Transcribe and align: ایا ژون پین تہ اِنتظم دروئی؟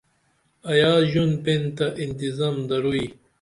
ایا 0.71 0.93
ژون 1.11 1.31
پین 1.43 1.63
تہ 1.75 1.85
اِنتظم 2.01 2.55
دروئی؟ 2.69 3.05